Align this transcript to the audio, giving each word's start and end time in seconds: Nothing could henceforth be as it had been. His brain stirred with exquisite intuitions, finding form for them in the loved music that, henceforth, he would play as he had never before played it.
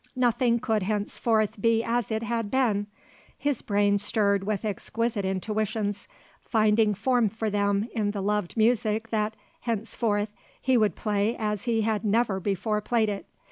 Nothing 0.15 0.57
could 0.59 0.81
henceforth 0.81 1.61
be 1.61 1.83
as 1.83 2.09
it 2.09 2.23
had 2.23 2.49
been. 2.49 2.87
His 3.37 3.61
brain 3.61 3.99
stirred 3.99 4.45
with 4.45 4.65
exquisite 4.65 5.25
intuitions, 5.25 6.07
finding 6.39 6.95
form 6.95 7.29
for 7.29 7.51
them 7.51 7.87
in 7.93 8.09
the 8.09 8.19
loved 8.21 8.57
music 8.57 9.11
that, 9.11 9.35
henceforth, 9.59 10.29
he 10.59 10.75
would 10.75 10.95
play 10.95 11.37
as 11.37 11.65
he 11.65 11.81
had 11.81 12.03
never 12.03 12.39
before 12.39 12.81
played 12.81 13.09
it. 13.09 13.27